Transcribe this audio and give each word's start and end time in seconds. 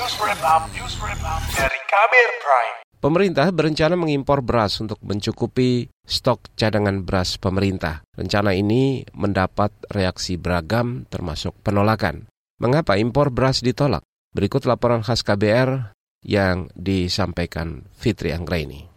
News 0.00 0.16
Wrap 0.16 0.40
Up, 0.40 0.64
News 0.72 0.96
Wrap 0.96 1.20
Up 1.20 1.44
dari 1.60 1.76
Kabir 1.84 2.28
Prime. 2.40 2.76
Pemerintah 3.04 3.52
berencana 3.52 4.00
mengimpor 4.00 4.40
beras 4.40 4.80
untuk 4.80 4.96
mencukupi 5.04 5.92
stok 6.08 6.56
cadangan 6.56 7.04
beras 7.04 7.36
pemerintah. 7.36 8.00
Rencana 8.16 8.56
ini 8.56 9.04
mendapat 9.12 9.68
reaksi 9.92 10.40
beragam 10.40 11.04
termasuk 11.04 11.52
penolakan. 11.60 12.32
Mengapa 12.64 12.96
impor 12.96 13.28
beras 13.28 13.60
ditolak? 13.60 14.00
Berikut 14.32 14.64
laporan 14.64 15.04
khas 15.04 15.20
KBR 15.20 15.92
yang 16.24 16.72
disampaikan 16.72 17.84
Fitri 17.92 18.32
Anggraini. 18.32 18.88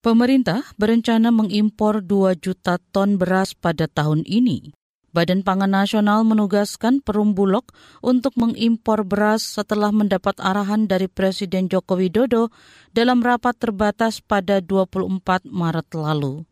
Pemerintah 0.00 0.72
berencana 0.80 1.36
mengimpor 1.36 2.00
2 2.00 2.32
juta 2.40 2.80
ton 2.96 3.20
beras 3.20 3.52
pada 3.52 3.92
tahun 3.92 4.24
ini. 4.24 4.72
Badan 5.16 5.40
Pangan 5.40 5.72
Nasional 5.72 6.28
menugaskan 6.28 7.00
Perum 7.00 7.32
Bulog 7.32 7.72
untuk 8.04 8.36
mengimpor 8.36 9.00
beras 9.00 9.48
setelah 9.48 9.88
mendapat 9.88 10.36
arahan 10.36 10.84
dari 10.84 11.08
Presiden 11.08 11.72
Joko 11.72 11.96
Widodo 11.96 12.52
dalam 12.92 13.24
rapat 13.24 13.56
terbatas 13.56 14.20
pada 14.20 14.60
24 14.60 15.48
Maret 15.48 15.88
lalu. 15.96 16.44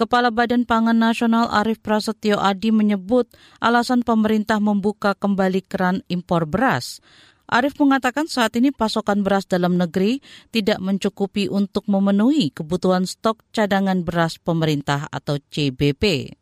Kepala 0.00 0.32
Badan 0.32 0.64
Pangan 0.64 0.96
Nasional 0.96 1.52
Arief 1.52 1.84
Prasetyo 1.84 2.40
Adi 2.40 2.72
menyebut 2.72 3.28
alasan 3.60 4.00
pemerintah 4.00 4.64
membuka 4.64 5.12
kembali 5.12 5.60
keran 5.60 6.00
impor 6.08 6.48
beras. 6.48 7.04
Arief 7.52 7.76
mengatakan 7.76 8.24
saat 8.32 8.56
ini 8.56 8.72
pasokan 8.72 9.20
beras 9.20 9.44
dalam 9.44 9.76
negeri 9.76 10.24
tidak 10.48 10.80
mencukupi 10.80 11.52
untuk 11.52 11.84
memenuhi 11.84 12.48
kebutuhan 12.48 13.04
stok 13.04 13.44
cadangan 13.52 14.00
beras 14.08 14.40
pemerintah 14.40 15.04
atau 15.12 15.36
CBP. 15.36 16.39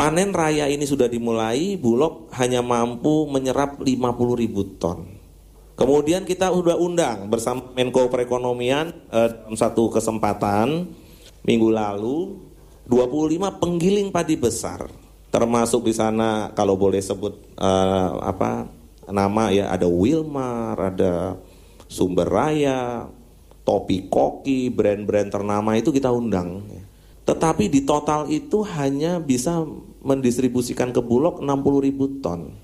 Panen 0.00 0.32
raya 0.32 0.64
ini 0.64 0.88
sudah 0.88 1.12
dimulai, 1.12 1.76
Bulog 1.76 2.32
hanya 2.32 2.64
mampu 2.64 3.28
menyerap 3.28 3.84
50 3.84 4.40
ribu 4.40 4.64
ton. 4.80 5.04
Kemudian 5.76 6.24
kita 6.24 6.48
sudah 6.48 6.72
undang 6.80 7.28
bersama 7.28 7.68
Menko 7.76 8.08
Perekonomian 8.08 8.96
eh, 9.12 9.28
dalam 9.28 9.60
satu 9.60 9.92
kesempatan 9.92 10.88
minggu 11.44 11.68
lalu 11.68 12.32
25 12.88 13.60
penggiling 13.60 14.08
padi 14.08 14.40
besar 14.40 14.88
termasuk 15.28 15.84
di 15.84 15.92
sana 15.92 16.48
kalau 16.56 16.80
boleh 16.80 17.04
sebut 17.04 17.36
eh, 17.60 18.10
apa 18.24 18.72
nama 19.12 19.52
ya 19.52 19.68
ada 19.68 19.84
Wilmar, 19.84 20.80
ada 20.80 21.36
Sumber 21.92 22.24
Raya, 22.24 23.04
Topi 23.68 24.08
Koki, 24.08 24.72
brand-brand 24.72 25.28
ternama 25.28 25.76
itu 25.76 25.92
kita 25.92 26.08
undang. 26.08 26.64
Tetapi 27.30 27.70
di 27.70 27.86
total 27.86 28.26
itu 28.26 28.66
hanya 28.74 29.22
bisa 29.22 29.62
mendistribusikan 30.02 30.90
ke 30.90 30.98
Bulog 30.98 31.38
60 31.38 31.86
ribu 31.86 32.18
ton. 32.18 32.58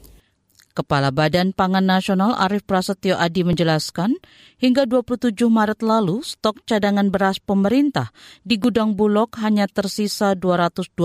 Kepala 0.75 1.14
Badan 1.14 1.55
Pangan 1.55 1.86
Nasional 1.86 2.34
Arief 2.34 2.67
Prasetyo 2.67 3.14
Adi 3.14 3.47
menjelaskan, 3.47 4.19
hingga 4.59 4.83
27 4.91 5.39
Maret 5.47 5.87
lalu 5.87 6.19
stok 6.27 6.67
cadangan 6.67 7.14
beras 7.14 7.39
pemerintah 7.39 8.11
di 8.42 8.59
gudang 8.59 8.98
Bulog 8.98 9.39
hanya 9.39 9.70
tersisa 9.70 10.34
226 10.34 10.98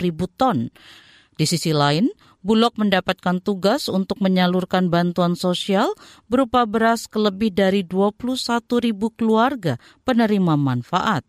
ribu 0.00 0.24
ton. 0.40 0.72
Di 1.36 1.44
sisi 1.44 1.76
lain, 1.76 2.08
Bulog 2.40 2.80
mendapatkan 2.80 3.44
tugas 3.44 3.92
untuk 3.92 4.16
menyalurkan 4.24 4.88
bantuan 4.88 5.36
sosial 5.36 5.92
berupa 6.32 6.64
beras 6.64 7.04
ke 7.04 7.20
lebih 7.20 7.52
dari 7.52 7.84
21 7.84 8.24
ribu 8.80 9.12
keluarga 9.12 9.76
penerima 10.08 10.56
manfaat 10.56 11.22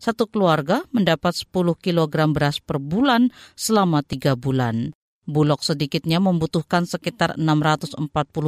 satu 0.00 0.26
keluarga 0.26 0.88
mendapat 0.90 1.36
10 1.36 1.76
kg 1.76 2.32
beras 2.32 2.58
per 2.58 2.80
bulan 2.80 3.28
selama 3.52 4.00
tiga 4.00 4.34
bulan. 4.34 4.96
Bulog 5.28 5.60
sedikitnya 5.60 6.18
membutuhkan 6.18 6.88
sekitar 6.88 7.36
640 7.36 8.00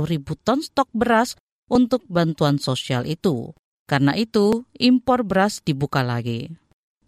ribu 0.09 0.33
ton 0.41 0.65
stok 0.65 0.89
beras 0.97 1.37
untuk 1.69 2.03
bantuan 2.09 2.57
sosial 2.57 3.05
itu. 3.05 3.53
Karena 3.85 4.17
itu, 4.17 4.65
impor 4.81 5.23
beras 5.23 5.61
dibuka 5.61 6.01
lagi. 6.01 6.49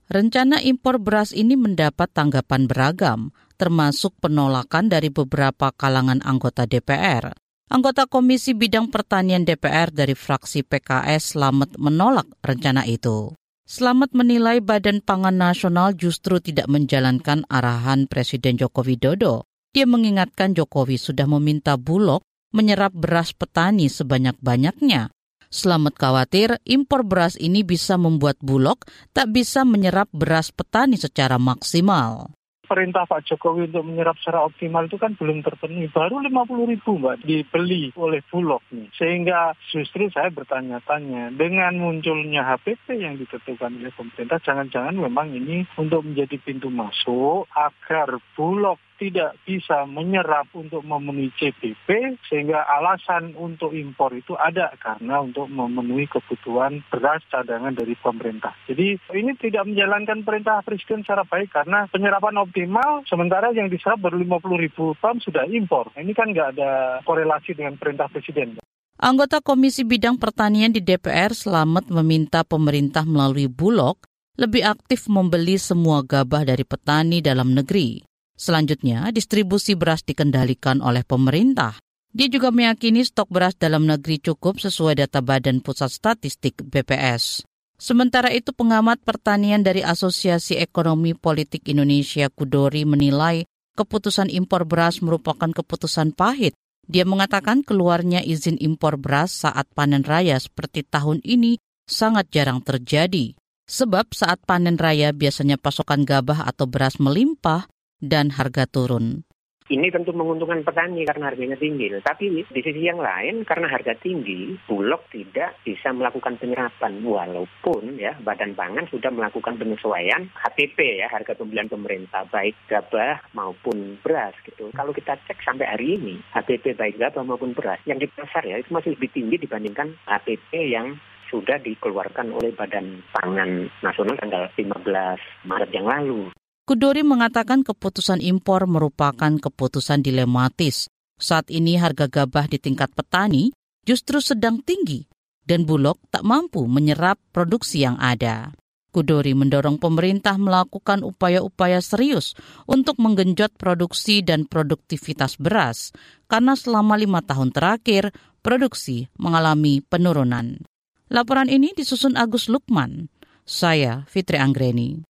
Rencana 0.05 0.61
impor 0.61 1.01
beras 1.01 1.33
ini 1.33 1.57
mendapat 1.57 2.13
tanggapan 2.13 2.69
beragam, 2.69 3.33
termasuk 3.57 4.13
penolakan 4.21 4.93
dari 4.93 5.09
beberapa 5.09 5.73
kalangan 5.73 6.21
anggota 6.21 6.69
DPR. 6.69 7.33
Anggota 7.73 8.05
Komisi 8.05 8.53
Bidang 8.53 8.93
Pertanian 8.93 9.49
DPR 9.49 9.89
dari 9.89 10.13
fraksi 10.13 10.61
PKS 10.61 11.35
Slamet 11.35 11.81
menolak 11.81 12.29
rencana 12.45 12.85
itu. 12.85 13.33
Selamat 13.65 14.13
menilai 14.13 14.61
Badan 14.61 15.01
Pangan 15.01 15.41
Nasional 15.41 15.97
justru 15.97 16.37
tidak 16.37 16.69
menjalankan 16.69 17.49
arahan 17.49 18.05
Presiden 18.05 18.61
Joko 18.61 18.85
Widodo. 18.85 19.49
Dia 19.73 19.89
mengingatkan 19.89 20.53
Jokowi 20.53 21.01
sudah 21.01 21.25
meminta 21.25 21.81
Bulog 21.81 22.21
menyerap 22.53 22.93
beras 22.93 23.33
petani 23.33 23.89
sebanyak-banyaknya. 23.89 25.09
Selamat 25.49 25.97
khawatir 25.97 26.61
impor 26.69 27.09
beras 27.09 27.41
ini 27.41 27.65
bisa 27.65 27.97
membuat 27.97 28.37
Bulog 28.45 28.85
tak 29.17 29.33
bisa 29.33 29.65
menyerap 29.65 30.13
beras 30.13 30.53
petani 30.53 31.01
secara 31.01 31.41
maksimal 31.41 32.37
perintah 32.65 33.05
Pak 33.05 33.25
Jokowi 33.29 33.69
untuk 33.71 33.85
menyerap 33.85 34.17
secara 34.21 34.45
optimal 34.45 34.89
itu 34.89 34.97
kan 34.97 35.15
belum 35.15 35.45
terpenuhi. 35.45 35.89
Baru 35.93 36.21
50 36.21 36.73
ribu 36.73 36.91
Mbak 36.99 37.17
dibeli 37.23 37.93
oleh 37.95 38.21
Bulog 38.27 38.65
nih. 38.73 38.89
Sehingga 38.97 39.53
justru 39.71 40.09
saya 40.11 40.33
bertanya-tanya 40.33 41.37
dengan 41.37 41.77
munculnya 41.79 42.43
HPP 42.45 42.99
yang 42.99 43.21
ditentukan 43.21 43.77
oleh 43.79 43.93
pemerintah, 43.93 44.41
jangan-jangan 44.41 44.97
memang 44.97 45.31
ini 45.37 45.69
untuk 45.77 46.03
menjadi 46.03 46.37
pintu 46.41 46.73
masuk 46.73 47.47
agar 47.53 48.19
Bulog 48.35 48.81
tidak 48.97 49.37
bisa 49.43 49.85
menyerap 49.85 50.49
untuk 50.55 50.83
memenuhi 50.87 51.33
CPP 51.37 52.19
sehingga 52.31 52.65
alasan 52.67 53.35
untuk 53.35 53.75
impor 53.75 54.15
itu 54.15 54.39
ada 54.39 54.71
karena 54.79 55.21
untuk 55.23 55.51
memenuhi 55.51 56.07
kebutuhan 56.09 56.83
beras 56.89 57.23
cadangan 57.29 57.75
dari 57.75 57.99
pemerintah. 57.99 58.55
Jadi 58.71 58.97
ini 59.17 59.33
tidak 59.39 59.67
menjalankan 59.67 60.23
perintah 60.23 60.63
Presiden 60.63 61.03
secara 61.03 61.27
baik 61.27 61.51
karena 61.51 61.91
penyerapan 61.91 62.39
optimal 62.41 63.03
sementara 63.07 63.51
yang 63.53 63.67
diserap 63.69 64.01
baru 64.01 64.21
50 64.23 64.65
ribu 64.65 64.95
ton 65.03 65.19
sudah 65.19 65.45
impor. 65.51 65.91
Ini 65.99 66.13
kan 66.15 66.31
nggak 66.31 66.59
ada 66.59 66.71
korelasi 67.03 67.59
dengan 67.59 67.75
perintah 67.77 68.07
Presiden. 68.09 68.63
Anggota 68.95 69.43
Komisi 69.43 69.83
Bidang 69.83 70.23
Pertanian 70.23 70.71
di 70.71 70.79
DPR 70.79 71.35
Selamat 71.35 71.91
meminta 71.91 72.47
pemerintah 72.47 73.03
melalui 73.03 73.51
Bulog 73.51 73.99
lebih 74.35 74.67
aktif 74.67 75.07
membeli 75.07 75.59
semua 75.59 76.03
gabah 76.03 76.43
dari 76.47 76.63
petani 76.67 77.23
dalam 77.23 77.55
negeri. 77.55 78.14
Selanjutnya, 78.35 79.15
distribusi 79.15 79.79
beras 79.79 80.03
dikendalikan 80.03 80.83
oleh 80.83 81.07
pemerintah. 81.07 81.79
Dia 82.15 82.31
juga 82.31 82.55
meyakini 82.55 83.03
stok 83.03 83.31
beras 83.31 83.59
dalam 83.59 83.91
negeri 83.91 84.23
cukup 84.23 84.63
sesuai 84.63 85.03
data 85.03 85.19
Badan 85.19 85.59
Pusat 85.59 85.91
Statistik 85.91 86.63
BPS. 86.63 87.43
Sementara 87.75 88.31
itu 88.31 88.55
pengamat 88.55 89.03
pertanian 89.03 89.67
dari 89.67 89.83
Asosiasi 89.83 90.63
Ekonomi 90.63 91.11
Politik 91.19 91.67
Indonesia 91.67 92.31
Kudori 92.31 92.87
menilai 92.87 93.43
keputusan 93.75 94.31
impor 94.31 94.63
beras 94.63 95.03
merupakan 95.03 95.51
keputusan 95.51 96.15
pahit. 96.15 96.55
Dia 96.87 97.03
mengatakan 97.03 97.67
keluarnya 97.67 98.23
izin 98.23 98.63
impor 98.63 98.95
beras 98.95 99.43
saat 99.43 99.67
panen 99.75 100.07
raya 100.07 100.39
seperti 100.39 100.87
tahun 100.87 101.19
ini 101.27 101.59
sangat 101.91 102.31
jarang 102.31 102.63
terjadi. 102.63 103.35
Sebab 103.67 104.15
saat 104.15 104.39
panen 104.45 104.79
raya 104.79 105.11
biasanya 105.11 105.59
pasokan 105.59 106.07
gabah 106.07 106.47
atau 106.47 106.71
beras 106.71 107.03
melimpah 107.03 107.67
dan 108.03 108.35
harga 108.35 108.67
turun. 108.67 109.27
Ini 109.65 109.89
tentu 109.89 110.13
menguntungkan 110.13 110.61
petani 110.61 111.09
karena 111.09 111.33
harganya 111.33 111.57
tinggi. 111.57 111.89
Tapi 112.05 112.45
di 112.45 112.61
sisi 112.61 112.85
yang 112.85 113.01
lain 113.01 113.49
karena 113.49 113.65
harga 113.73 113.97
tinggi, 113.97 114.61
Bulog 114.69 115.09
tidak 115.09 115.57
bisa 115.65 115.89
melakukan 115.89 116.37
penyerapan 116.37 117.01
walaupun 117.01 117.97
ya 117.97 118.13
Badan 118.21 118.53
Pangan 118.53 118.85
sudah 118.93 119.09
melakukan 119.09 119.57
penyesuaian 119.57 120.29
HPP 120.37 121.01
ya 121.01 121.09
harga 121.09 121.33
pembelian 121.33 121.73
pemerintah 121.73 122.29
baik 122.29 122.53
gabah 122.69 123.25
maupun 123.33 123.97
beras 124.05 124.37
gitu. 124.45 124.69
Kalau 124.77 124.93
kita 124.93 125.17
cek 125.25 125.41
sampai 125.41 125.65
hari 125.65 125.97
ini 125.97 126.21
HPP 126.37 126.77
baik 126.77 127.01
gabah 127.01 127.25
maupun 127.25 127.57
beras 127.57 127.81
yang 127.89 127.97
di 127.97 128.05
pasar 128.05 128.45
ya 128.45 128.61
itu 128.61 128.69
masih 128.69 128.93
lebih 129.01 129.17
tinggi 129.17 129.41
dibandingkan 129.41 129.97
HPP 130.05 130.77
yang 130.77 131.01
sudah 131.33 131.57
dikeluarkan 131.57 132.37
oleh 132.37 132.53
Badan 132.53 133.01
Pangan 133.17 133.73
Nasional 133.81 134.21
tanggal 134.21 134.45
15 134.61 135.49
Maret 135.49 135.71
yang 135.73 135.89
lalu. 135.89 136.29
Kudori 136.65 137.05
mengatakan 137.05 137.61
keputusan 137.61 138.25
impor 138.25 138.65
merupakan 138.65 139.37
keputusan 139.37 140.01
dilematis. 140.01 140.89
Saat 141.21 141.53
ini 141.53 141.77
harga 141.77 142.09
gabah 142.09 142.49
di 142.49 142.57
tingkat 142.57 142.89
petani 142.97 143.53
justru 143.85 144.17
sedang 144.25 144.65
tinggi 144.65 145.05
dan 145.45 145.69
Bulog 145.69 146.01
tak 146.09 146.25
mampu 146.25 146.65
menyerap 146.65 147.21
produksi 147.37 147.85
yang 147.85 148.01
ada. 148.01 148.57
Kudori 148.97 149.37
mendorong 149.37 149.77
pemerintah 149.77 150.41
melakukan 150.41 151.05
upaya-upaya 151.05 151.85
serius 151.85 152.33
untuk 152.65 152.97
menggenjot 152.97 153.53
produksi 153.61 154.25
dan 154.25 154.49
produktivitas 154.49 155.37
beras, 155.37 155.93
karena 156.33 156.57
selama 156.57 156.97
lima 156.97 157.21
tahun 157.21 157.53
terakhir 157.53 158.15
produksi 158.41 159.13
mengalami 159.21 159.85
penurunan. 159.85 160.65
Laporan 161.13 161.53
ini 161.53 161.77
disusun 161.77 162.17
Agus 162.17 162.49
Lukman. 162.49 163.13
Saya 163.45 164.09
Fitri 164.09 164.41
Anggreni. 164.41 165.05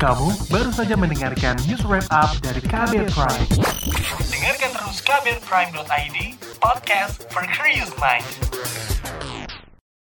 Kamu 0.00 0.32
baru 0.48 0.72
saja 0.72 0.96
mendengarkan 0.96 1.60
news 1.68 1.84
wrap 1.84 2.08
up 2.08 2.32
dari 2.40 2.64
Kabel 2.64 3.04
Prime. 3.12 3.44
Dengarkan 4.32 4.72
terus 4.72 5.04
kbrprime.id, 5.04 6.40
podcast 6.56 7.28
for 7.28 7.44
curious 7.52 7.92
mind. 8.00 8.24